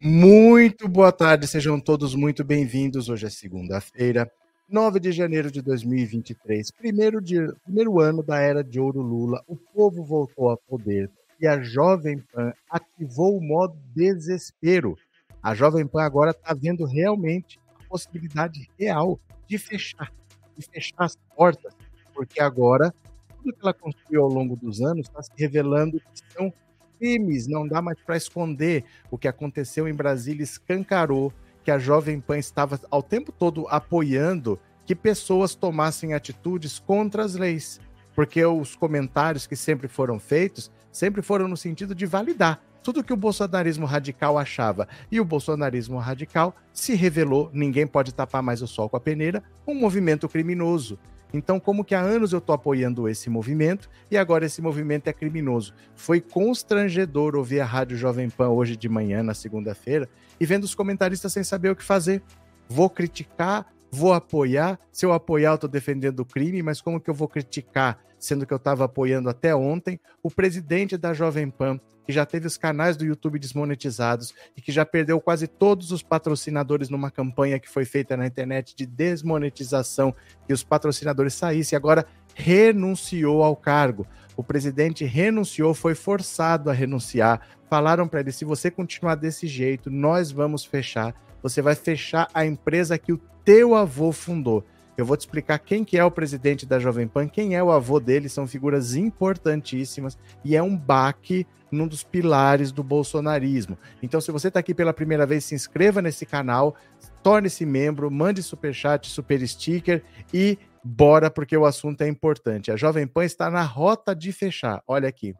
Muito 0.00 0.86
boa 0.88 1.10
tarde, 1.10 1.48
sejam 1.48 1.80
todos 1.80 2.14
muito 2.14 2.44
bem-vindos. 2.44 3.08
Hoje 3.08 3.26
é 3.26 3.30
segunda-feira, 3.30 4.30
9 4.68 5.00
de 5.00 5.10
janeiro 5.10 5.50
de 5.50 5.60
2023, 5.60 6.70
primeiro, 6.70 7.20
dia, 7.20 7.52
primeiro 7.64 7.98
ano 7.98 8.22
da 8.22 8.38
era 8.38 8.62
de 8.62 8.78
ouro 8.78 9.00
Lula. 9.02 9.42
O 9.48 9.56
povo 9.56 10.04
voltou 10.04 10.50
a 10.50 10.56
poder 10.56 11.10
e 11.40 11.48
a 11.48 11.60
Jovem 11.60 12.20
Pan 12.32 12.52
ativou 12.70 13.36
o 13.36 13.42
modo 13.42 13.76
desespero. 13.92 14.96
A 15.42 15.52
Jovem 15.52 15.84
Pan 15.84 16.04
agora 16.04 16.30
está 16.30 16.54
vendo 16.54 16.84
realmente 16.84 17.58
a 17.74 17.88
possibilidade 17.88 18.70
real 18.78 19.18
de 19.48 19.58
fechar, 19.58 20.12
de 20.56 20.64
fechar 20.64 20.94
as 20.98 21.16
portas, 21.36 21.74
porque 22.14 22.40
agora 22.40 22.94
tudo 23.36 23.52
que 23.52 23.60
ela 23.60 23.74
construiu 23.74 24.22
ao 24.22 24.28
longo 24.28 24.54
dos 24.54 24.80
anos 24.80 25.08
está 25.08 25.20
se 25.24 25.32
revelando 25.36 25.98
que 25.98 26.32
são 26.32 26.52
crimes, 26.98 27.46
não 27.46 27.66
dá 27.66 27.80
mais 27.80 27.98
para 28.00 28.16
esconder. 28.16 28.84
O 29.10 29.18
que 29.18 29.28
aconteceu 29.28 29.86
em 29.88 29.94
Brasília 29.94 30.42
escancarou 30.42 31.32
que 31.64 31.70
a 31.70 31.78
Jovem 31.78 32.20
Pan 32.20 32.38
estava 32.38 32.80
ao 32.90 33.02
tempo 33.02 33.32
todo 33.32 33.66
apoiando 33.68 34.58
que 34.84 34.94
pessoas 34.94 35.54
tomassem 35.54 36.14
atitudes 36.14 36.78
contra 36.78 37.24
as 37.24 37.34
leis. 37.34 37.80
Porque 38.14 38.44
os 38.44 38.74
comentários 38.74 39.46
que 39.46 39.54
sempre 39.54 39.86
foram 39.86 40.18
feitos 40.18 40.70
sempre 40.90 41.22
foram 41.22 41.46
no 41.46 41.56
sentido 41.56 41.94
de 41.94 42.06
validar 42.06 42.60
tudo 42.82 43.04
que 43.04 43.12
o 43.12 43.16
bolsonarismo 43.16 43.84
radical 43.84 44.38
achava. 44.38 44.88
E 45.12 45.20
o 45.20 45.24
bolsonarismo 45.24 45.98
radical 45.98 46.56
se 46.72 46.94
revelou, 46.94 47.50
ninguém 47.52 47.86
pode 47.86 48.14
tapar 48.14 48.42
mais 48.42 48.62
o 48.62 48.66
sol 48.66 48.88
com 48.88 48.96
a 48.96 49.00
peneira, 49.00 49.42
um 49.66 49.74
movimento 49.74 50.26
criminoso. 50.26 50.98
Então, 51.32 51.60
como 51.60 51.84
que 51.84 51.94
há 51.94 52.00
anos 52.00 52.32
eu 52.32 52.38
estou 52.38 52.54
apoiando 52.54 53.08
esse 53.08 53.28
movimento 53.28 53.90
e 54.10 54.16
agora 54.16 54.46
esse 54.46 54.62
movimento 54.62 55.08
é 55.08 55.12
criminoso? 55.12 55.74
Foi 55.94 56.20
constrangedor 56.20 57.36
ouvir 57.36 57.60
a 57.60 57.66
Rádio 57.66 57.96
Jovem 57.96 58.30
Pan 58.30 58.48
hoje 58.48 58.76
de 58.76 58.88
manhã, 58.88 59.22
na 59.22 59.34
segunda-feira, 59.34 60.08
e 60.40 60.46
vendo 60.46 60.64
os 60.64 60.74
comentaristas 60.74 61.32
sem 61.32 61.44
saber 61.44 61.70
o 61.70 61.76
que 61.76 61.84
fazer. 61.84 62.22
Vou 62.68 62.88
criticar, 62.88 63.66
vou 63.90 64.12
apoiar. 64.12 64.78
Se 64.92 65.04
eu 65.06 65.12
apoiar, 65.12 65.50
eu 65.50 65.54
estou 65.56 65.70
defendendo 65.70 66.20
o 66.20 66.24
crime, 66.24 66.62
mas 66.62 66.80
como 66.80 67.00
que 67.00 67.10
eu 67.10 67.14
vou 67.14 67.28
criticar, 67.28 67.98
sendo 68.18 68.46
que 68.46 68.52
eu 68.52 68.56
estava 68.56 68.84
apoiando 68.84 69.28
até 69.28 69.54
ontem 69.54 70.00
o 70.22 70.30
presidente 70.30 70.96
da 70.96 71.14
Jovem 71.14 71.50
Pan, 71.50 71.80
que 72.08 72.12
já 72.12 72.24
teve 72.24 72.46
os 72.46 72.56
canais 72.56 72.96
do 72.96 73.04
YouTube 73.04 73.38
desmonetizados 73.38 74.32
e 74.56 74.62
que 74.62 74.72
já 74.72 74.84
perdeu 74.86 75.20
quase 75.20 75.46
todos 75.46 75.92
os 75.92 76.02
patrocinadores 76.02 76.88
numa 76.88 77.10
campanha 77.10 77.60
que 77.60 77.68
foi 77.68 77.84
feita 77.84 78.16
na 78.16 78.26
internet 78.26 78.74
de 78.74 78.86
desmonetização 78.86 80.14
e 80.48 80.52
os 80.54 80.64
patrocinadores 80.64 81.34
saíssem, 81.34 81.76
agora 81.76 82.06
renunciou 82.34 83.42
ao 83.42 83.54
cargo. 83.54 84.06
O 84.34 84.42
presidente 84.42 85.04
renunciou, 85.04 85.74
foi 85.74 85.94
forçado 85.94 86.70
a 86.70 86.72
renunciar. 86.72 87.46
Falaram 87.68 88.08
para 88.08 88.20
ele: 88.20 88.32
se 88.32 88.44
você 88.44 88.70
continuar 88.70 89.16
desse 89.16 89.46
jeito, 89.46 89.90
nós 89.90 90.30
vamos 90.30 90.64
fechar. 90.64 91.14
Você 91.42 91.62
vai 91.62 91.74
fechar 91.74 92.28
a 92.32 92.44
empresa 92.44 92.98
que 92.98 93.12
o 93.12 93.20
teu 93.44 93.74
avô 93.74 94.12
fundou. 94.12 94.64
Eu 94.96 95.06
vou 95.06 95.16
te 95.16 95.20
explicar 95.20 95.60
quem 95.60 95.84
que 95.84 95.96
é 95.96 96.04
o 96.04 96.10
presidente 96.10 96.66
da 96.66 96.80
Jovem 96.80 97.06
Pan, 97.06 97.28
quem 97.28 97.54
é 97.54 97.62
o 97.62 97.70
avô 97.70 98.00
dele, 98.00 98.28
são 98.28 98.48
figuras 98.48 98.96
importantíssimas 98.96 100.18
e 100.44 100.56
é 100.56 100.62
um 100.62 100.76
baque 100.76 101.46
num 101.70 101.86
dos 101.86 102.02
pilares 102.02 102.72
do 102.72 102.82
bolsonarismo. 102.82 103.78
Então, 104.02 104.20
se 104.20 104.32
você 104.32 104.48
está 104.48 104.58
aqui 104.58 104.74
pela 104.74 104.92
primeira 104.92 105.24
vez, 105.24 105.44
se 105.44 105.54
inscreva 105.54 106.02
nesse 106.02 106.26
canal, 106.26 106.74
torne-se 107.22 107.64
membro, 107.64 108.10
mande 108.10 108.42
superchat, 108.42 109.08
super 109.08 109.46
sticker 109.46 110.02
e 110.34 110.58
bora, 110.82 111.30
porque 111.30 111.56
o 111.56 111.64
assunto 111.64 112.02
é 112.02 112.08
importante. 112.08 112.72
A 112.72 112.76
Jovem 112.76 113.06
Pan 113.06 113.24
está 113.24 113.50
na 113.50 113.62
rota 113.62 114.16
de 114.16 114.32
fechar. 114.32 114.82
Olha 114.86 115.08
aqui. 115.08 115.34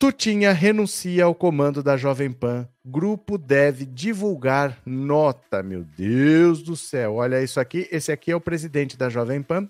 Tutinha 0.00 0.52
renuncia 0.52 1.24
ao 1.24 1.34
comando 1.34 1.82
da 1.82 1.96
Jovem 1.96 2.30
Pan. 2.30 2.68
Grupo 2.86 3.36
deve 3.36 3.84
divulgar 3.84 4.78
nota. 4.86 5.60
Meu 5.60 5.82
Deus 5.82 6.62
do 6.62 6.76
céu, 6.76 7.16
olha 7.16 7.42
isso 7.42 7.58
aqui. 7.58 7.88
Esse 7.90 8.12
aqui 8.12 8.30
é 8.30 8.36
o 8.36 8.40
presidente 8.40 8.96
da 8.96 9.08
Jovem 9.08 9.42
Pan. 9.42 9.68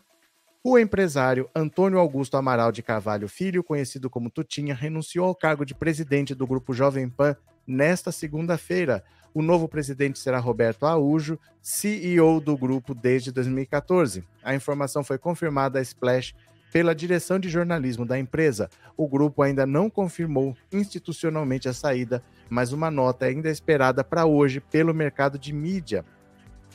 O 0.62 0.78
empresário 0.78 1.48
Antônio 1.54 1.98
Augusto 1.98 2.36
Amaral 2.36 2.70
de 2.70 2.82
Carvalho 2.82 3.26
Filho, 3.26 3.64
conhecido 3.64 4.10
como 4.10 4.28
Tutinha, 4.28 4.74
renunciou 4.74 5.26
ao 5.26 5.34
cargo 5.34 5.64
de 5.64 5.74
presidente 5.74 6.34
do 6.34 6.46
Grupo 6.46 6.74
Jovem 6.74 7.08
Pan 7.08 7.34
nesta 7.66 8.12
segunda-feira. 8.12 9.02
O 9.32 9.40
novo 9.40 9.66
presidente 9.66 10.18
será 10.18 10.38
Roberto 10.38 10.84
Araújo, 10.84 11.38
CEO 11.62 12.38
do 12.38 12.54
grupo 12.54 12.94
desde 12.94 13.32
2014. 13.32 14.22
A 14.42 14.54
informação 14.54 15.02
foi 15.02 15.16
confirmada 15.16 15.78
à 15.78 15.82
Splash 15.82 16.34
pela 16.72 16.94
direção 16.94 17.38
de 17.38 17.48
jornalismo 17.48 18.04
da 18.04 18.18
empresa. 18.18 18.68
O 18.96 19.08
grupo 19.08 19.42
ainda 19.42 19.66
não 19.66 19.88
confirmou 19.88 20.56
institucionalmente 20.72 21.68
a 21.68 21.72
saída, 21.72 22.22
mas 22.48 22.72
uma 22.72 22.90
nota 22.90 23.26
ainda 23.26 23.48
é 23.48 23.52
esperada 23.52 24.02
para 24.02 24.26
hoje 24.26 24.60
pelo 24.60 24.94
mercado 24.94 25.38
de 25.38 25.52
mídia. 25.52 26.04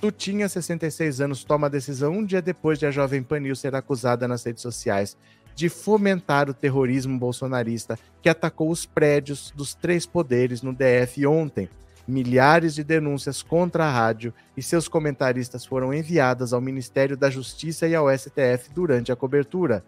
Tutinha, 0.01 0.49
66 0.49 1.21
anos, 1.21 1.43
toma 1.43 1.67
a 1.67 1.69
decisão 1.69 2.13
um 2.13 2.25
dia 2.25 2.41
depois 2.41 2.77
de 2.77 2.85
a 2.85 2.91
jovem 2.91 3.23
Panil 3.23 3.55
ser 3.55 3.73
acusada 3.75 4.27
nas 4.27 4.43
redes 4.43 4.61
sociais 4.61 5.17
de 5.55 5.69
fomentar 5.69 6.49
o 6.49 6.53
terrorismo 6.53 7.17
bolsonarista 7.17 7.97
que 8.21 8.29
atacou 8.29 8.69
os 8.69 8.85
prédios 8.85 9.51
dos 9.55 9.75
três 9.75 10.05
poderes 10.05 10.61
no 10.61 10.73
DF 10.73 11.25
ontem 11.27 11.69
milhares 12.07 12.75
de 12.75 12.83
denúncias 12.83 13.41
contra 13.41 13.85
a 13.85 13.91
rádio 13.91 14.33
e 14.55 14.61
seus 14.61 14.87
comentaristas 14.87 15.65
foram 15.65 15.93
enviadas 15.93 16.53
ao 16.53 16.61
Ministério 16.61 17.15
da 17.15 17.29
Justiça 17.29 17.87
e 17.87 17.95
ao 17.95 18.07
STF 18.09 18.69
durante 18.73 19.11
a 19.11 19.15
cobertura. 19.15 19.83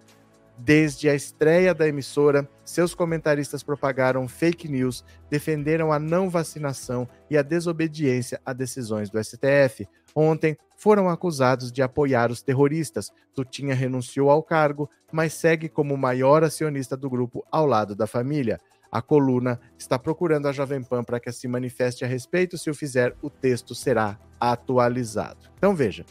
Desde 0.58 1.10
a 1.10 1.16
estreia 1.16 1.74
da 1.74 1.86
emissora, 1.86 2.48
seus 2.64 2.96
comentaristas 2.96 3.62
propagaram 3.62 4.26
fake 4.26 4.70
news, 4.70 5.04
defenderam 5.30 5.92
a 5.92 6.00
não 6.00 6.30
vacinação 6.30 7.08
e 7.30 7.38
a 7.38 7.42
desobediência 7.42 8.40
a 8.46 8.54
decisões 8.54 9.10
do 9.10 9.22
STF. 9.22 9.86
Ontem, 10.16 10.58
foram 10.78 11.10
acusados 11.10 11.72
de 11.72 11.82
apoiar 11.82 12.32
os 12.32 12.42
terroristas. 12.42 13.12
Tutinha 13.34 13.74
renunciou 13.74 14.30
ao 14.30 14.44
cargo, 14.44 14.90
mas 15.12 15.34
segue 15.34 15.68
como 15.70 15.98
maior 15.98 16.44
acionista 16.44 16.96
do 16.96 17.10
grupo 17.10 17.46
ao 17.52 17.66
lado 17.66 17.96
da 17.96 18.06
família. 18.06 18.60
A 18.96 19.02
coluna 19.02 19.60
está 19.78 20.00
procurando 20.00 20.48
a 20.48 20.54
Jovem 20.54 20.82
Pan 20.82 21.04
para 21.04 21.20
que 21.20 21.30
se 21.30 21.50
manifeste 21.50 22.06
a 22.06 22.08
respeito. 22.08 22.58
Se 22.58 22.70
o 22.70 22.74
fizer, 22.74 23.14
o 23.22 23.30
texto 23.30 23.76
será 23.76 24.18
atualizado. 24.40 25.50
Então 25.58 25.76
veja, 25.76 26.06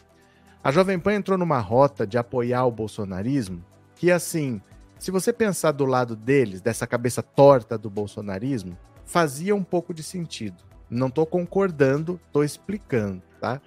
a 0.63 0.71
Jovem 0.71 0.99
Pan 0.99 1.15
entrou 1.15 1.39
numa 1.39 1.59
rota 1.61 2.07
de 2.07 2.19
apoiar 2.19 2.67
o 2.67 2.71
bolsonarismo 2.71 3.65
que, 3.97 4.11
assim, 4.11 4.61
se 4.99 5.11
você 5.11 5.33
pensar 5.33 5.73
do 5.73 5.87
lado 5.87 6.15
deles, 6.15 6.61
dessa 6.61 6.87
cabeça 6.87 7.23
torta 7.23 7.79
do 7.79 7.89
bolsonarismo, 7.89 8.77
fazia 9.07 9.57
um 9.57 9.65
pouco 9.65 9.95
de 9.95 10.03
sentido. 10.03 10.63
Não 10.91 11.07
estou 11.07 11.25
concordando, 11.25 12.21
estou 12.27 12.45
explicando, 12.45 13.23
tá? 13.41 13.63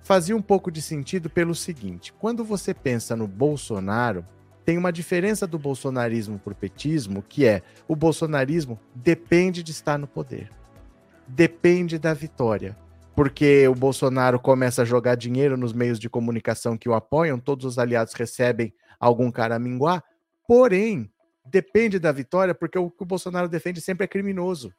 Fazia 0.00 0.34
um 0.34 0.40
pouco 0.40 0.70
de 0.70 0.80
sentido 0.80 1.28
pelo 1.28 1.54
seguinte: 1.54 2.14
quando 2.14 2.42
você 2.42 2.72
pensa 2.72 3.14
no 3.14 3.28
Bolsonaro, 3.28 4.24
tem 4.64 4.78
uma 4.78 4.92
diferença 4.92 5.46
do 5.46 5.58
bolsonarismo 5.58 6.38
para 6.38 6.52
o 6.52 6.56
petismo, 6.56 7.22
que 7.22 7.46
é 7.46 7.62
o 7.86 7.94
bolsonarismo 7.94 8.80
depende 8.94 9.62
de 9.62 9.72
estar 9.72 9.98
no 9.98 10.06
poder. 10.06 10.50
Depende 11.28 11.98
da 11.98 12.14
vitória. 12.14 12.76
Porque 13.14 13.68
o 13.68 13.74
Bolsonaro 13.74 14.40
começa 14.40 14.82
a 14.82 14.84
jogar 14.84 15.14
dinheiro 15.14 15.56
nos 15.56 15.72
meios 15.72 16.00
de 16.00 16.08
comunicação 16.08 16.76
que 16.76 16.88
o 16.88 16.94
apoiam, 16.94 17.38
todos 17.38 17.64
os 17.64 17.78
aliados 17.78 18.14
recebem 18.14 18.74
algum 18.98 19.30
cara 19.30 19.54
a 19.54 19.58
minguar, 19.58 20.02
porém, 20.48 21.08
depende 21.44 21.98
da 22.00 22.10
vitória, 22.10 22.54
porque 22.54 22.78
o 22.78 22.90
que 22.90 23.02
o 23.02 23.06
Bolsonaro 23.06 23.48
defende 23.48 23.80
sempre 23.80 24.04
é 24.04 24.08
criminoso. 24.08 24.72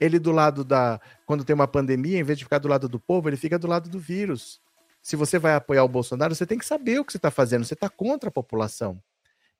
Ele 0.00 0.18
do 0.18 0.32
lado 0.32 0.64
da. 0.64 1.00
Quando 1.26 1.44
tem 1.44 1.54
uma 1.54 1.68
pandemia, 1.68 2.18
em 2.18 2.22
vez 2.22 2.38
de 2.38 2.44
ficar 2.44 2.58
do 2.58 2.68
lado 2.68 2.88
do 2.88 2.98
povo, 2.98 3.28
ele 3.28 3.36
fica 3.36 3.58
do 3.58 3.66
lado 3.66 3.90
do 3.90 3.98
vírus. 3.98 4.60
Se 5.02 5.16
você 5.16 5.38
vai 5.38 5.54
apoiar 5.54 5.84
o 5.84 5.88
Bolsonaro, 5.88 6.34
você 6.34 6.46
tem 6.46 6.58
que 6.58 6.64
saber 6.64 6.98
o 6.98 7.04
que 7.04 7.12
você 7.12 7.18
está 7.18 7.30
fazendo, 7.30 7.64
você 7.64 7.74
está 7.74 7.90
contra 7.90 8.30
a 8.30 8.32
população. 8.32 9.00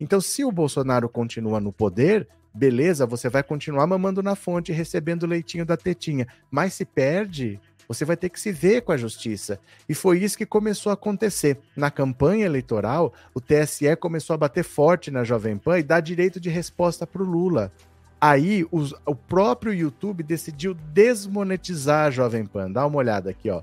Então, 0.01 0.21
se 0.21 0.45
o 0.45 0.53
Bolsonaro 0.53 1.09
continua 1.09 1.61
no 1.61 1.73
poder, 1.73 2.29
beleza, 2.55 3.07
você 3.07 3.29
vai 3.29 3.43
continuar 3.43 3.87
mamando 3.87 4.23
na 4.23 4.35
fonte, 4.35 4.73
recebendo 4.73 5.27
leitinho 5.27 5.65
da 5.65 5.77
tetinha. 5.77 6.27
Mas 6.51 6.75
se 6.75 6.85
perde, 6.85 7.61
você 7.87 8.05
vai 8.05 8.17
ter 8.17 8.29
que 8.29 8.41
se 8.41 8.51
ver 8.51 8.83
com 8.83 8.93
a 8.93 8.97
justiça. 8.97 9.59
E 9.89 9.95
foi 9.95 10.19
isso 10.19 10.39
que 10.39 10.47
começou 10.47 10.91
a 10.91 10.95
acontecer. 10.95 11.59
Na 11.77 11.91
campanha 11.91 12.47
eleitoral, 12.47 13.13
o 13.35 13.41
TSE 13.41 13.95
começou 13.97 14.35
a 14.35 14.39
bater 14.39 14.65
forte 14.65 15.11
na 15.11 15.25
Jovem 15.25 15.59
Pan 15.59 15.79
e 15.79 15.83
dar 15.83 16.01
direito 16.01 16.41
de 16.41 16.49
resposta 16.49 17.07
para 17.07 17.23
o 17.23 17.27
Lula. 17.27 17.73
Aí 18.21 18.67
os, 18.71 18.95
o 19.05 19.15
próprio 19.15 19.75
YouTube 19.75 20.23
decidiu 20.23 20.75
desmonetizar 20.75 22.07
a 22.07 22.11
Jovem 22.11 22.47
Pan. 22.47 22.71
Dá 22.71 22.87
uma 22.87 22.97
olhada 22.97 23.31
aqui, 23.31 23.51
ó. 23.51 23.63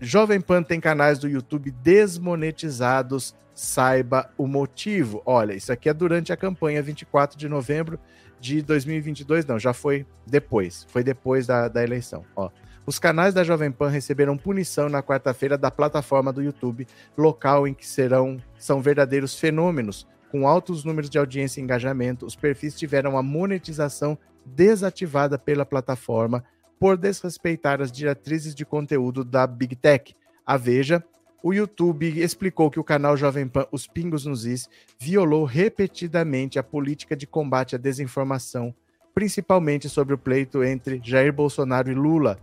Jovem 0.00 0.40
Pan 0.40 0.62
tem 0.62 0.80
canais 0.80 1.18
do 1.18 1.28
YouTube 1.28 1.70
desmonetizados 1.70 3.34
saiba 3.54 4.28
o 4.36 4.46
motivo. 4.46 5.22
Olha, 5.24 5.54
isso 5.54 5.72
aqui 5.72 5.88
é 5.88 5.94
durante 5.94 6.32
a 6.32 6.36
campanha 6.36 6.82
24 6.82 7.38
de 7.38 7.48
novembro 7.48 7.98
de 8.40 8.60
2022, 8.60 9.46
não, 9.46 9.58
já 9.58 9.72
foi 9.72 10.04
depois, 10.26 10.86
foi 10.90 11.02
depois 11.02 11.46
da, 11.46 11.68
da 11.68 11.82
eleição. 11.82 12.24
Ó, 12.36 12.50
os 12.84 12.98
canais 12.98 13.32
da 13.32 13.42
Jovem 13.42 13.70
Pan 13.70 13.88
receberam 13.88 14.36
punição 14.36 14.88
na 14.90 15.02
quarta-feira 15.02 15.56
da 15.56 15.70
plataforma 15.70 16.30
do 16.30 16.42
YouTube, 16.42 16.86
local 17.16 17.66
em 17.66 17.72
que 17.72 17.86
serão 17.86 18.36
são 18.58 18.82
verdadeiros 18.82 19.38
fenômenos. 19.38 20.06
Com 20.30 20.46
altos 20.46 20.84
números 20.84 21.08
de 21.08 21.16
audiência 21.16 21.60
e 21.60 21.64
engajamento, 21.64 22.26
os 22.26 22.36
perfis 22.36 22.76
tiveram 22.76 23.16
a 23.16 23.22
monetização 23.22 24.18
desativada 24.44 25.38
pela 25.38 25.64
plataforma 25.64 26.44
por 26.84 26.98
desrespeitar 26.98 27.80
as 27.80 27.90
diretrizes 27.90 28.54
de 28.54 28.62
conteúdo 28.62 29.24
da 29.24 29.46
Big 29.46 29.74
Tech. 29.74 30.14
A 30.44 30.58
Veja, 30.58 31.02
o 31.42 31.54
YouTube 31.54 32.20
explicou 32.20 32.70
que 32.70 32.78
o 32.78 32.84
canal 32.84 33.16
Jovem 33.16 33.48
Pan 33.48 33.64
Os 33.72 33.86
Pingos 33.86 34.26
nos 34.26 34.44
Is 34.44 34.68
violou 34.98 35.46
repetidamente 35.46 36.58
a 36.58 36.62
política 36.62 37.16
de 37.16 37.26
combate 37.26 37.74
à 37.74 37.78
desinformação, 37.78 38.74
principalmente 39.14 39.88
sobre 39.88 40.12
o 40.12 40.18
pleito 40.18 40.62
entre 40.62 41.00
Jair 41.02 41.32
Bolsonaro 41.32 41.90
e 41.90 41.94
Lula. 41.94 42.38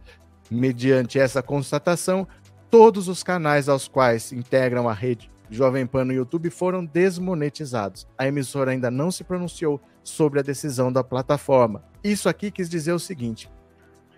Mediante 0.50 1.20
essa 1.20 1.44
constatação, 1.44 2.28
todos 2.68 3.08
os 3.08 3.22
canais 3.22 3.70
aos 3.70 3.88
quais 3.88 4.32
integram 4.32 4.90
a 4.90 4.94
rede 4.94 5.30
Jovem 5.52 5.86
Pan 5.86 6.06
no 6.06 6.14
YouTube 6.14 6.50
foram 6.50 6.84
desmonetizados. 6.84 8.08
A 8.18 8.28
emissora 8.28 8.72
ainda 8.72 8.90
não 8.90 9.12
se 9.12 9.24
pronunciou 9.24 9.80
sobre 10.04 10.40
a 10.40 10.44
decisão 10.44 10.92
da 10.92 11.04
plataforma. 11.04 11.84
Isso 12.04 12.28
aqui 12.28 12.50
quis 12.50 12.68
dizer 12.68 12.94
o 12.94 13.00
seguinte: 13.00 13.48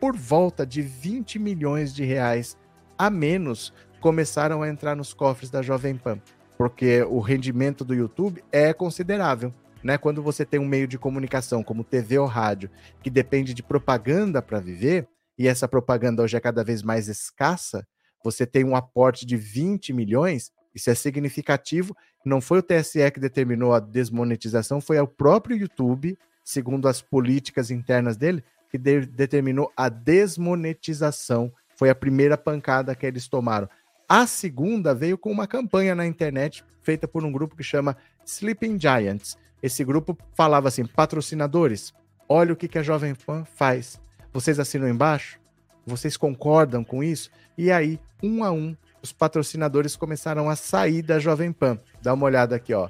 por 0.04 0.18
volta 0.18 0.66
de 0.66 0.82
20 0.82 1.40
milhões 1.40 1.96
de 1.96 2.04
reais 2.04 2.58
a 2.98 3.10
menos 3.10 3.74
começaram 4.02 4.62
a 4.62 4.68
entrar 4.68 4.98
nos 4.98 5.14
cofres 5.14 5.50
da 5.50 5.62
Jovem 5.62 5.96
Pan, 5.96 6.20
porque 6.58 7.04
o 7.04 7.22
rendimento 7.22 7.86
do 7.86 7.96
YouTube 7.96 8.44
é 8.52 8.74
considerável. 8.74 9.54
Né? 9.82 9.98
Quando 9.98 10.22
você 10.22 10.44
tem 10.46 10.60
um 10.60 10.68
meio 10.68 10.90
de 10.90 10.98
comunicação 10.98 11.64
como 11.64 11.86
TV 11.86 12.20
ou 12.20 12.26
rádio, 12.26 12.70
que 13.02 13.10
depende 13.10 13.54
de 13.54 13.64
propaganda 13.64 14.42
para 14.42 14.60
viver, 14.60 15.08
e 15.38 15.48
essa 15.48 15.70
propaganda 15.70 16.22
hoje 16.22 16.36
é 16.36 16.42
cada 16.42 16.66
vez 16.66 16.84
mais 16.84 17.08
escassa, 17.08 17.88
você 18.22 18.46
tem 18.46 18.66
um 18.66 18.76
aporte 18.76 19.26
de 19.26 19.38
20 19.38 19.94
milhões, 19.94 20.52
isso 20.76 20.90
é 20.90 20.96
significativo. 20.96 21.96
Não 22.26 22.42
foi 22.42 22.60
o 22.60 22.62
TSE 22.62 23.10
que 23.10 23.22
determinou 23.22 23.74
a 23.74 23.80
desmonetização, 23.80 24.82
foi 24.82 25.00
o 25.00 25.08
próprio 25.08 25.56
YouTube, 25.56 26.20
segundo 26.44 26.90
as 26.90 27.02
políticas 27.02 27.72
internas 27.72 28.18
dele, 28.18 28.44
que 28.74 28.78
de 28.80 29.06
determinou 29.06 29.72
a 29.78 29.88
desmonetização. 29.88 31.54
Foi 31.76 31.92
a 31.92 31.96
primeira 31.96 32.36
pancada 32.36 32.96
que 32.96 33.06
eles 33.06 33.28
tomaram. 33.28 33.70
A 34.10 34.26
segunda 34.26 34.96
veio 34.96 35.16
com 35.16 35.32
uma 35.32 35.46
campanha 35.46 35.94
na 35.94 36.08
internet 36.08 36.66
feita 36.82 37.08
por 37.08 37.24
um 37.24 37.32
grupo 37.32 37.56
que 37.56 37.64
chama 37.64 37.96
Sleeping 38.26 38.80
Giants. 38.80 39.38
Esse 39.62 39.84
grupo 39.84 40.18
falava 40.34 40.70
assim: 40.70 40.88
patrocinadores, 40.88 41.94
olha 42.28 42.54
o 42.54 42.56
que, 42.56 42.68
que 42.68 42.80
a 42.80 42.84
Jovem 42.84 43.14
Pan 43.14 43.46
faz. 43.46 44.02
Vocês 44.34 44.60
assinam 44.60 44.90
embaixo? 44.90 45.40
Vocês 45.86 46.18
concordam 46.18 46.84
com 46.84 47.04
isso? 47.04 47.30
E 47.56 47.72
aí, 47.72 48.00
um 48.24 48.44
a 48.44 48.52
um, 48.52 48.76
os 49.04 49.12
patrocinadores 49.12 49.96
começaram 49.96 50.50
a 50.50 50.56
sair 50.56 51.04
da 51.04 51.20
Jovem 51.20 51.52
Pan. 51.52 51.78
Dá 52.02 52.12
uma 52.16 52.26
olhada 52.26 52.56
aqui, 52.56 52.74
ó. 52.74 52.90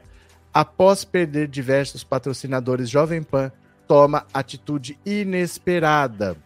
Após 0.54 1.04
perder 1.04 1.50
diversos 1.50 2.06
patrocinadores, 2.06 2.90
Jovem 2.90 3.22
Pan 3.22 3.52
toma 3.88 4.26
atitude 4.34 4.98
inesperada. 5.06 6.38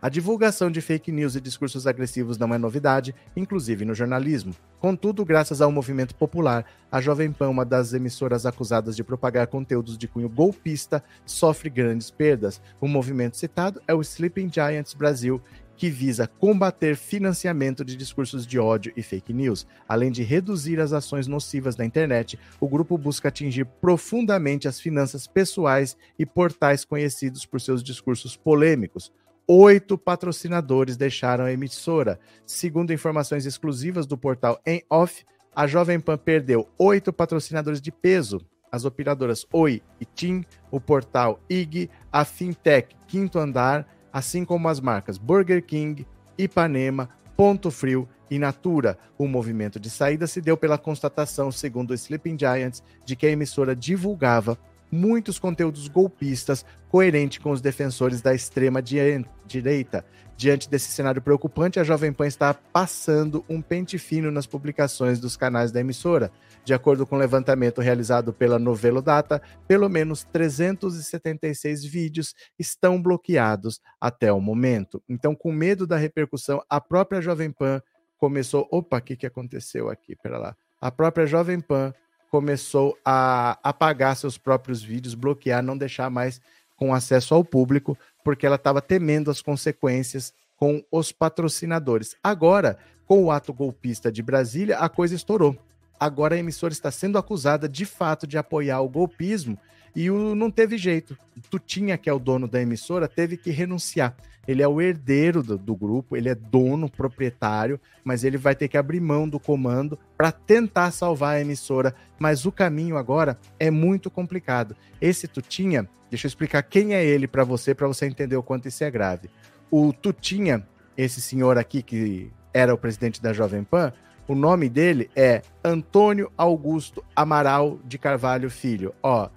A 0.00 0.08
divulgação 0.08 0.70
de 0.70 0.80
fake 0.80 1.10
news 1.10 1.34
e 1.34 1.40
discursos 1.40 1.86
agressivos 1.86 2.38
não 2.38 2.54
é 2.54 2.58
novidade, 2.58 3.14
inclusive 3.34 3.84
no 3.84 3.94
jornalismo. 3.94 4.54
Contudo, 4.78 5.24
graças 5.24 5.60
ao 5.60 5.72
movimento 5.72 6.14
popular, 6.14 6.64
a 6.92 7.00
Jovem 7.00 7.32
Pan, 7.32 7.48
uma 7.48 7.64
das 7.64 7.92
emissoras 7.92 8.46
acusadas 8.46 8.94
de 8.94 9.02
propagar 9.02 9.46
conteúdos 9.46 9.96
de 9.98 10.06
cunho 10.06 10.28
golpista, 10.28 11.02
sofre 11.24 11.70
grandes 11.70 12.10
perdas. 12.10 12.60
O 12.80 12.86
movimento 12.86 13.36
citado 13.36 13.80
é 13.88 13.94
o 13.94 14.00
Sleeping 14.02 14.48
Giants 14.52 14.94
Brasil, 14.94 15.40
que 15.76 15.90
visa 15.90 16.26
combater 16.26 16.96
financiamento 16.96 17.84
de 17.84 17.96
discursos 17.96 18.46
de 18.46 18.58
ódio 18.58 18.92
e 18.96 19.02
fake 19.02 19.32
news. 19.32 19.66
Além 19.88 20.10
de 20.10 20.22
reduzir 20.22 20.80
as 20.80 20.92
ações 20.92 21.26
nocivas 21.26 21.76
na 21.76 21.84
internet, 21.84 22.38
o 22.58 22.68
grupo 22.68 22.96
busca 22.96 23.28
atingir 23.28 23.66
profundamente 23.80 24.66
as 24.66 24.80
finanças 24.80 25.26
pessoais 25.26 25.96
e 26.18 26.24
portais 26.24 26.84
conhecidos 26.84 27.44
por 27.44 27.60
seus 27.60 27.82
discursos 27.82 28.36
polêmicos. 28.36 29.12
Oito 29.48 29.96
patrocinadores 29.96 30.96
deixaram 30.96 31.44
a 31.44 31.52
emissora. 31.52 32.18
Segundo 32.44 32.92
informações 32.92 33.46
exclusivas 33.46 34.06
do 34.06 34.18
portal 34.18 34.60
Em 34.66 34.82
Off, 34.90 35.24
a 35.54 35.66
Jovem 35.66 36.00
Pan 36.00 36.18
perdeu 36.18 36.68
oito 36.76 37.12
patrocinadores 37.12 37.80
de 37.80 37.92
peso. 37.92 38.40
As 38.72 38.84
operadoras 38.84 39.46
Oi 39.52 39.80
e 40.00 40.04
TIM, 40.04 40.44
o 40.70 40.80
portal 40.80 41.40
IG, 41.48 41.88
a 42.12 42.24
Fintech 42.24 42.96
Quinto 43.06 43.38
Andar, 43.38 43.86
assim 44.16 44.46
como 44.46 44.66
as 44.66 44.80
marcas 44.80 45.18
Burger 45.18 45.62
King, 45.62 46.06
Ipanema, 46.38 47.10
Ponto 47.36 47.70
Frio 47.70 48.08
e 48.30 48.38
Natura. 48.38 48.96
O 49.18 49.28
movimento 49.28 49.78
de 49.78 49.90
saída 49.90 50.26
se 50.26 50.40
deu 50.40 50.56
pela 50.56 50.78
constatação, 50.78 51.52
segundo 51.52 51.90
o 51.90 51.94
Sleeping 51.94 52.38
Giants, 52.38 52.82
de 53.04 53.14
que 53.14 53.26
a 53.26 53.30
emissora 53.30 53.76
divulgava 53.76 54.58
muitos 54.90 55.38
conteúdos 55.38 55.88
golpistas 55.88 56.64
coerente 56.88 57.40
com 57.40 57.50
os 57.50 57.60
defensores 57.60 58.20
da 58.20 58.34
extrema 58.34 58.82
direita. 58.82 60.04
Diante 60.36 60.68
desse 60.68 60.90
cenário 60.90 61.22
preocupante, 61.22 61.80
a 61.80 61.84
Jovem 61.84 62.12
Pan 62.12 62.26
está 62.26 62.52
passando 62.52 63.42
um 63.48 63.62
pente 63.62 63.96
fino 63.96 64.30
nas 64.30 64.46
publicações 64.46 65.18
dos 65.18 65.34
canais 65.34 65.72
da 65.72 65.80
emissora. 65.80 66.30
De 66.62 66.74
acordo 66.74 67.06
com 67.06 67.14
o 67.14 67.18
um 67.18 67.20
levantamento 67.20 67.80
realizado 67.80 68.34
pela 68.34 68.58
Novelo 68.58 69.00
Data, 69.00 69.40
pelo 69.66 69.88
menos 69.88 70.24
376 70.24 71.84
vídeos 71.84 72.34
estão 72.58 73.00
bloqueados 73.00 73.80
até 73.98 74.30
o 74.30 74.40
momento. 74.40 75.02
Então, 75.08 75.34
com 75.34 75.50
medo 75.50 75.86
da 75.86 75.96
repercussão, 75.96 76.62
a 76.68 76.80
própria 76.80 77.22
Jovem 77.22 77.50
Pan 77.50 77.80
começou. 78.18 78.68
Opa, 78.70 78.98
o 78.98 79.00
que, 79.00 79.16
que 79.16 79.26
aconteceu 79.26 79.88
aqui? 79.88 80.14
Pera 80.16 80.36
lá. 80.36 80.56
A 80.80 80.90
própria 80.90 81.26
Jovem 81.26 81.60
Pan 81.60 81.94
começou 82.36 82.98
a 83.02 83.58
apagar 83.62 84.14
seus 84.14 84.36
próprios 84.36 84.82
vídeos, 84.82 85.14
bloquear, 85.14 85.62
não 85.62 85.74
deixar 85.74 86.10
mais 86.10 86.38
com 86.76 86.92
acesso 86.92 87.34
ao 87.34 87.42
público, 87.42 87.96
porque 88.22 88.44
ela 88.44 88.56
estava 88.56 88.82
temendo 88.82 89.30
as 89.30 89.40
consequências 89.40 90.34
com 90.54 90.84
os 90.92 91.12
patrocinadores. 91.12 92.14
Agora, 92.22 92.76
com 93.06 93.24
o 93.24 93.30
ato 93.30 93.54
golpista 93.54 94.12
de 94.12 94.22
Brasília, 94.22 94.76
a 94.78 94.86
coisa 94.86 95.14
estourou 95.14 95.56
agora 95.98 96.34
a 96.34 96.38
emissora 96.38 96.72
está 96.72 96.90
sendo 96.90 97.18
acusada 97.18 97.66
de 97.68 97.84
fato 97.84 98.26
de 98.26 98.38
apoiar 98.38 98.80
o 98.80 98.88
golpismo 98.88 99.58
e 99.96 100.10
o, 100.10 100.34
não 100.34 100.50
teve 100.50 100.76
jeito. 100.76 101.16
Tutinha, 101.50 101.96
que 101.96 102.10
é 102.10 102.12
o 102.12 102.18
dono 102.18 102.46
da 102.46 102.60
emissora, 102.60 103.08
teve 103.08 103.38
que 103.38 103.50
renunciar. 103.50 104.14
Ele 104.46 104.62
é 104.62 104.68
o 104.68 104.78
herdeiro 104.78 105.42
do, 105.42 105.56
do 105.56 105.74
grupo, 105.74 106.16
ele 106.16 106.28
é 106.28 106.34
dono, 106.34 106.88
proprietário, 106.88 107.80
mas 108.04 108.22
ele 108.22 108.36
vai 108.36 108.54
ter 108.54 108.68
que 108.68 108.76
abrir 108.76 109.00
mão 109.00 109.26
do 109.26 109.40
comando 109.40 109.98
para 110.14 110.30
tentar 110.30 110.90
salvar 110.90 111.36
a 111.36 111.40
emissora. 111.40 111.94
Mas 112.18 112.44
o 112.44 112.52
caminho 112.52 112.98
agora 112.98 113.38
é 113.58 113.70
muito 113.70 114.10
complicado. 114.10 114.76
Esse 115.00 115.26
Tutinha, 115.26 115.88
deixa 116.10 116.26
eu 116.26 116.28
explicar 116.28 116.62
quem 116.62 116.94
é 116.94 117.02
ele 117.02 117.26
para 117.26 117.42
você, 117.42 117.74
para 117.74 117.88
você 117.88 118.04
entender 118.04 118.36
o 118.36 118.42
quanto 118.42 118.68
isso 118.68 118.84
é 118.84 118.90
grave. 118.90 119.30
O 119.70 119.94
Tutinha, 119.94 120.68
esse 120.94 121.22
senhor 121.22 121.56
aqui 121.56 121.82
que 121.82 122.30
era 122.52 122.72
o 122.72 122.78
presidente 122.78 123.20
da 123.20 123.32
Jovem 123.32 123.64
Pan, 123.64 123.94
o 124.28 124.34
nome 124.34 124.68
dele 124.68 125.08
é 125.16 125.40
Antônio 125.64 126.30
Augusto 126.36 127.02
Amaral 127.14 127.78
de 127.84 127.96
Carvalho 127.96 128.50
Filho. 128.50 128.94
Ó, 129.02 129.28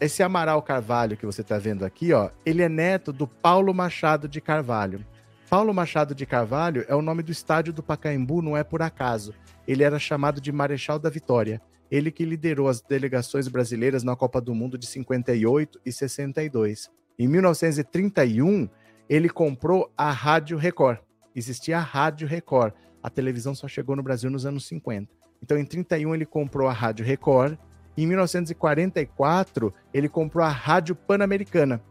esse 0.00 0.22
Amaral 0.22 0.62
Carvalho 0.62 1.16
que 1.16 1.26
você 1.26 1.42
está 1.42 1.58
vendo 1.58 1.84
aqui, 1.84 2.12
ó, 2.12 2.30
ele 2.44 2.62
é 2.62 2.68
neto 2.68 3.12
do 3.12 3.26
Paulo 3.26 3.74
Machado 3.74 4.28
de 4.28 4.40
Carvalho. 4.40 5.04
Paulo 5.48 5.74
Machado 5.74 6.14
de 6.14 6.24
Carvalho 6.24 6.84
é 6.88 6.94
o 6.94 7.02
nome 7.02 7.22
do 7.22 7.32
estádio 7.32 7.72
do 7.72 7.82
Pacaembu, 7.82 8.40
não 8.40 8.56
é 8.56 8.64
por 8.64 8.82
acaso. 8.82 9.34
Ele 9.66 9.82
era 9.82 9.98
chamado 9.98 10.40
de 10.40 10.50
Marechal 10.52 10.98
da 10.98 11.10
Vitória. 11.10 11.60
Ele 11.90 12.10
que 12.10 12.24
liderou 12.24 12.68
as 12.68 12.80
delegações 12.80 13.48
brasileiras 13.48 14.04
na 14.04 14.14
Copa 14.14 14.40
do 14.40 14.54
Mundo 14.54 14.78
de 14.78 14.86
58 14.86 15.80
e 15.84 15.92
62. 15.92 16.88
Em 17.18 17.26
1931, 17.26 18.68
ele 19.08 19.28
comprou 19.28 19.92
a 19.96 20.10
Rádio 20.10 20.56
Record. 20.56 20.98
Existia 21.34 21.78
a 21.78 21.82
Rádio 21.82 22.28
Record 22.28 22.72
a 23.02 23.08
televisão 23.08 23.54
só 23.54 23.66
chegou 23.66 23.96
no 23.96 24.02
Brasil 24.02 24.30
nos 24.30 24.44
anos 24.44 24.66
50. 24.66 25.10
Então, 25.42 25.56
em 25.56 25.64
31, 25.64 26.14
ele 26.14 26.26
comprou 26.26 26.68
a 26.68 26.72
Rádio 26.72 27.04
Record. 27.04 27.56
Em 27.96 28.06
1944, 28.06 29.74
ele 29.92 30.08
comprou 30.08 30.44
a 30.44 30.48
Rádio 30.48 30.94
Pan-Americana, 30.94 31.82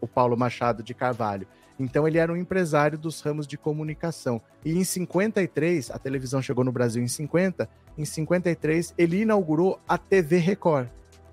o 0.00 0.06
Paulo 0.06 0.36
Machado 0.36 0.82
de 0.82 0.94
Carvalho. 0.94 1.46
Então, 1.78 2.06
ele 2.06 2.18
era 2.18 2.32
um 2.32 2.36
empresário 2.36 2.98
dos 2.98 3.20
ramos 3.20 3.46
de 3.46 3.58
comunicação. 3.58 4.40
E 4.64 4.72
em 4.72 4.84
53, 4.84 5.90
a 5.90 5.98
televisão 5.98 6.40
chegou 6.40 6.64
no 6.64 6.72
Brasil 6.72 7.02
em 7.02 7.08
50, 7.08 7.68
em 7.98 8.04
53, 8.04 8.94
ele 8.96 9.22
inaugurou 9.22 9.78
a 9.86 9.98
TV 9.98 10.38
Record. 10.38 10.88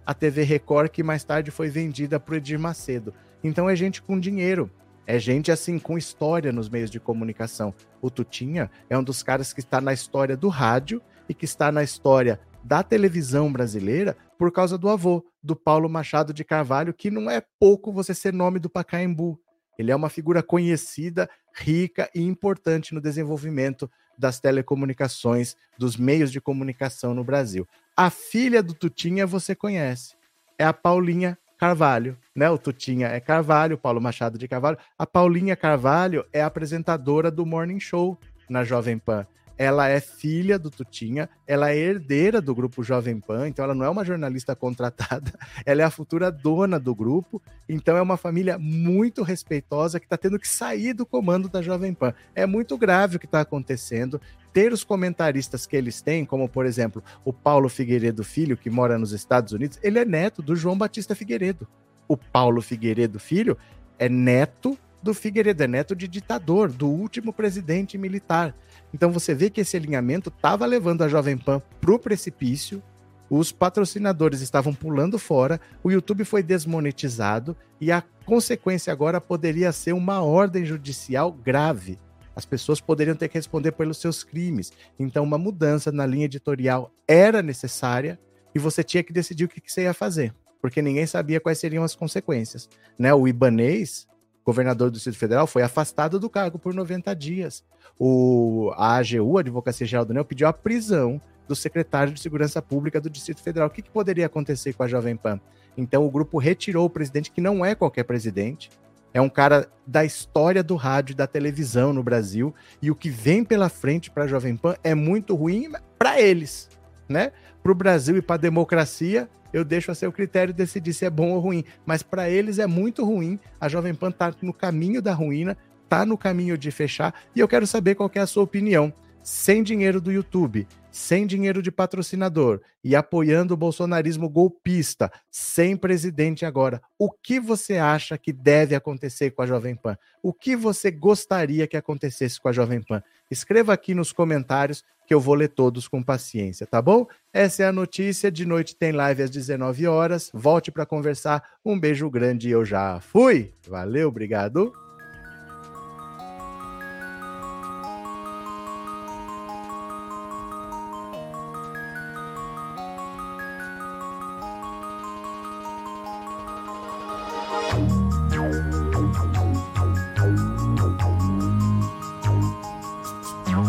A 0.06 0.14
TV 0.14 0.44
Record, 0.44 0.90
que 0.90 1.02
mais 1.02 1.24
tarde 1.24 1.50
foi 1.50 1.70
vendida 1.70 2.20
para 2.20 2.34
o 2.34 2.38
Edir 2.38 2.60
Macedo. 2.60 3.14
Então, 3.44 3.70
é 3.70 3.76
gente 3.76 4.02
com 4.02 4.20
dinheiro. 4.20 4.70
É 5.06 5.20
gente 5.20 5.52
assim 5.52 5.78
com 5.78 5.98
história 5.98 6.52
nos 6.52 6.70
meios 6.70 6.90
de 6.90 7.00
comunicação. 7.00 7.74
O 8.02 8.10
Tutinha 8.10 8.72
é 8.90 8.98
um 8.98 9.04
dos 9.04 9.22
caras 9.22 9.52
que 9.52 9.60
está 9.60 9.82
na 9.82 9.94
história 9.94 10.36
do 10.36 10.48
rádio 10.48 11.02
e 11.28 11.34
que 11.34 11.46
está 11.46 11.72
na 11.72 11.84
história 11.84 12.40
da 12.64 12.82
televisão 12.82 13.52
brasileira 13.52 14.16
por 14.38 14.52
causa 14.52 14.78
do 14.78 14.90
avô, 14.90 15.26
do 15.42 15.56
Paulo 15.56 15.90
Machado 15.90 16.34
de 16.34 16.44
Carvalho, 16.44 16.94
que 16.94 17.12
não 17.12 17.30
é 17.30 17.42
pouco 17.60 17.92
você 17.92 18.14
ser 18.14 18.34
nome 18.34 18.60
do 18.60 18.70
Pacaembu. 18.70 19.40
Ele 19.78 19.92
é 19.92 19.96
uma 19.96 20.10
figura 20.10 20.42
conhecida, 20.42 21.30
rica 21.54 22.10
e 22.14 22.22
importante 22.22 22.94
no 22.94 23.02
desenvolvimento 23.02 23.90
das 24.18 24.40
telecomunicações, 24.40 25.56
dos 25.78 25.98
meios 25.98 26.32
de 26.32 26.40
comunicação 26.40 27.14
no 27.14 27.24
Brasil. 27.24 27.68
A 27.98 28.10
filha 28.10 28.62
do 28.62 28.74
Tutinha 28.74 29.26
você 29.26 29.56
conhece, 29.56 30.16
é 30.58 30.64
a 30.64 30.74
Paulinha 30.74 31.38
Carvalho, 31.58 32.18
né? 32.36 32.50
O 32.50 32.58
Tutinha 32.58 33.08
é 33.08 33.20
Carvalho, 33.20 33.78
Paulo 33.78 34.02
Machado 34.02 34.38
de 34.38 34.48
Carvalho. 34.48 34.78
A 34.98 35.06
Paulinha 35.06 35.56
Carvalho 35.56 36.26
é 36.32 36.42
apresentadora 36.42 37.32
do 37.32 37.46
Morning 37.46 37.80
Show 37.80 38.18
na 38.50 38.64
Jovem 38.64 38.98
Pan 38.98 39.26
ela 39.58 39.88
é 39.88 40.00
filha 40.00 40.58
do 40.58 40.70
Tutinha, 40.70 41.30
ela 41.46 41.72
é 41.72 41.78
herdeira 41.78 42.42
do 42.42 42.54
grupo 42.56 42.84
Jovem 42.84 43.20
Pan, 43.20 43.48
então 43.48 43.64
ela 43.64 43.76
não 43.76 43.86
é 43.86 43.90
uma 43.90 44.06
jornalista 44.06 44.56
contratada, 44.56 45.34
ela 45.66 45.82
é 45.82 45.86
a 45.86 45.90
futura 45.90 46.32
dona 46.32 46.80
do 46.80 46.94
grupo, 46.96 47.42
então 47.68 47.96
é 47.96 48.02
uma 48.02 48.18
família 48.18 48.58
muito 48.58 49.24
respeitosa 49.24 50.00
que 50.00 50.06
está 50.06 50.18
tendo 50.18 50.40
que 50.40 50.48
sair 50.48 50.94
do 50.94 51.06
comando 51.06 51.48
da 51.48 51.62
Jovem 51.62 51.94
Pan. 51.94 52.14
É 52.36 52.46
muito 52.46 52.78
grave 52.78 53.18
o 53.18 53.20
que 53.20 53.26
está 53.26 53.42
acontecendo. 53.42 54.20
Ter 54.52 54.72
os 54.72 54.84
comentaristas 54.84 55.66
que 55.66 55.76
eles 55.76 56.02
têm, 56.02 56.26
como 56.26 56.48
por 56.48 56.66
exemplo 56.66 57.04
o 57.26 57.34
Paulo 57.34 57.70
Figueiredo 57.70 58.24
Filho, 58.24 58.58
que 58.58 58.70
mora 58.70 58.98
nos 58.98 59.12
Estados 59.12 59.52
Unidos, 59.52 59.80
ele 59.82 60.00
é 60.00 60.06
neto 60.06 60.42
do 60.42 60.56
João 60.56 60.78
Batista 60.78 61.16
Figueiredo. 61.16 61.68
O 62.08 62.16
Paulo 62.16 62.62
Figueiredo 62.62 63.20
Filho 63.20 63.58
é 63.98 64.10
neto 64.10 64.78
do 65.04 65.14
Figueiredo, 65.14 65.64
é 65.64 65.68
neto 65.68 65.96
de 65.96 66.08
ditador, 66.08 66.72
do 66.72 66.88
último 66.88 67.34
presidente 67.34 67.98
militar. 67.98 68.56
Então 68.94 69.12
você 69.12 69.36
vê 69.36 69.50
que 69.50 69.62
esse 69.62 69.76
alinhamento 69.76 70.30
estava 70.30 70.66
levando 70.66 71.04
a 71.04 71.10
Jovem 71.10 71.38
Pan 71.38 71.62
para 71.82 71.94
o 71.94 72.00
precipício, 72.00 72.82
os 73.30 73.52
patrocinadores 73.52 74.42
estavam 74.42 74.74
pulando 74.74 75.20
fora, 75.20 75.60
o 75.84 75.92
YouTube 75.92 76.24
foi 76.24 76.44
desmonetizado 76.44 77.56
e 77.82 77.92
a 77.92 78.04
consequência 78.26 78.94
agora 78.94 79.20
poderia 79.20 79.72
ser 79.72 79.94
uma 79.94 80.22
ordem 80.22 80.66
judicial 80.66 81.32
grave. 81.32 82.00
As 82.36 82.46
pessoas 82.46 82.80
poderiam 82.80 83.16
ter 83.16 83.28
que 83.28 83.38
responder 83.38 83.72
pelos 83.74 83.98
seus 83.98 84.24
crimes. 84.24 84.72
Então, 84.98 85.24
uma 85.24 85.38
mudança 85.38 85.92
na 85.92 86.06
linha 86.06 86.26
editorial 86.26 86.92
era 87.08 87.42
necessária 87.44 88.20
e 88.56 88.60
você 88.60 88.84
tinha 88.84 89.04
que 89.04 89.14
decidir 89.14 89.46
o 89.46 89.48
que, 89.48 89.62
que 89.62 89.72
você 89.72 89.84
ia 89.84 89.94
fazer, 89.94 90.34
porque 90.62 90.82
ninguém 90.82 91.06
sabia 91.06 91.40
quais 91.40 91.60
seriam 91.60 91.84
as 91.84 91.96
consequências. 91.96 92.70
Né? 92.98 93.14
O 93.14 93.28
Ibanês, 93.28 94.08
governador 94.46 94.90
do 94.90 94.96
Distrito 94.96 95.18
Federal, 95.18 95.48
foi 95.48 95.64
afastado 95.64 96.20
do 96.20 96.30
cargo 96.30 96.60
por 96.60 96.74
90 96.74 97.14
dias. 97.16 97.64
O, 97.98 98.72
a 98.76 98.98
AGU, 98.98 99.38
a 99.38 99.42
Advocacia 99.42 99.88
Geral 99.88 100.06
do 100.06 100.10
União, 100.10 100.26
pediu 100.26 100.48
a 100.48 100.54
prisão 100.54 101.22
do 101.48 101.56
secretário 101.56 102.14
de 102.14 102.20
Segurança 102.20 102.62
Pública 102.62 103.00
do 103.00 103.10
Distrito 103.10 103.42
Federal. 103.42 103.68
O 103.68 103.72
que, 103.72 103.82
que 103.82 103.90
poderia 103.90 104.26
acontecer 104.26 104.74
com 104.74 104.84
a 104.84 104.88
Jovem 104.88 105.16
Pan? 105.16 105.40
Então 105.78 106.06
o 106.06 106.12
grupo 106.12 106.38
retirou 106.38 106.86
o 106.86 106.90
presidente, 106.90 107.32
que 107.32 107.42
não 107.42 107.66
é 107.66 107.76
qualquer 107.76 108.04
presidente, 108.04 108.70
é 109.14 109.22
um 109.22 109.30
cara 109.30 109.68
da 109.86 110.04
história 110.04 110.64
do 110.64 110.76
rádio 110.76 111.14
e 111.14 111.16
da 111.16 111.28
televisão 111.28 111.94
no 111.94 112.04
Brasil, 112.04 112.54
e 112.82 112.90
o 112.90 112.96
que 112.96 113.10
vem 113.10 113.44
pela 113.44 113.70
frente 113.70 114.10
para 114.10 114.24
a 114.24 114.28
Jovem 114.28 114.56
Pan 114.58 114.76
é 114.84 114.96
muito 114.96 115.36
ruim 115.36 115.72
para 115.98 116.20
eles, 116.20 116.70
né? 117.08 117.32
Para 117.62 117.72
o 117.72 117.76
Brasil 117.76 118.18
e 118.18 118.22
para 118.22 118.36
a 118.36 118.40
democracia, 118.40 119.30
eu 119.54 119.64
deixo 119.64 119.92
a 119.92 119.96
seu 119.96 120.12
critério 120.12 120.54
decidir 120.54 120.94
se 120.94 121.06
é 121.06 121.10
bom 121.10 121.32
ou 121.32 121.40
ruim. 121.40 121.64
Mas 121.86 122.02
para 122.02 122.30
eles 122.30 122.60
é 122.60 122.68
muito 122.68 123.06
ruim. 123.06 123.40
A 123.62 123.70
Jovem 123.70 123.94
Pan 123.94 124.10
está 124.10 124.34
no 124.42 124.54
caminho 124.54 125.02
da 125.02 125.14
ruína, 125.14 125.58
está 125.84 126.06
no 126.06 126.18
caminho 126.18 126.58
de 126.58 126.72
fechar. 126.72 127.14
E 127.36 127.40
eu 127.40 127.48
quero 127.48 127.68
saber 127.68 127.96
qual 127.96 128.12
é 128.16 128.20
a 128.20 128.28
sua 128.28 128.44
opinião. 128.44 128.92
Sem 129.22 129.64
dinheiro 129.64 130.02
do 130.02 130.12
YouTube, 130.12 130.68
sem 130.94 131.26
dinheiro 131.26 131.60
de 131.60 131.72
patrocinador 131.72 132.62
e 132.84 132.96
apoiando 132.96 133.56
o 133.56 133.58
bolsonarismo 133.58 134.30
golpista, 134.30 135.12
sem 135.32 135.76
presidente 135.76 136.46
agora, 136.46 136.80
o 137.00 137.10
que 137.10 137.40
você 137.40 137.78
acha 137.78 138.16
que 138.16 138.32
deve 138.32 138.76
acontecer 138.76 139.32
com 139.32 139.42
a 139.42 139.48
Jovem 139.48 139.76
Pan? 139.76 139.98
O 140.22 140.32
que 140.32 140.56
você 140.56 140.92
gostaria 140.92 141.66
que 141.66 141.76
acontecesse 141.76 142.40
com 142.40 142.48
a 142.48 142.54
Jovem 142.54 142.80
Pan? 142.80 143.02
Escreva 143.32 143.74
aqui 143.74 143.96
nos 143.96 144.12
comentários 144.12 144.84
que 145.08 145.14
eu 145.14 145.20
vou 145.20 145.34
ler 145.34 145.50
todos 145.50 145.88
com 145.88 146.04
paciência, 146.04 146.68
tá 146.68 146.80
bom? 146.80 147.08
Essa 147.34 147.64
é 147.64 147.68
a 147.68 147.74
notícia. 147.74 148.32
De 148.32 148.46
noite 148.46 148.76
tem 148.76 148.92
live 148.92 149.24
às 149.24 149.32
19 149.32 149.88
horas. 149.88 150.30
Volte 150.32 150.72
para 150.72 150.86
conversar. 150.86 151.44
Um 151.66 151.78
beijo 151.78 152.10
grande 152.10 152.50
e 152.50 152.52
eu 152.52 152.64
já 152.64 153.00
fui. 153.02 153.52
Valeu, 153.68 154.10
obrigado. 154.10 154.83